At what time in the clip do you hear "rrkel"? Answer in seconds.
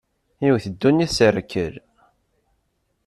1.35-1.73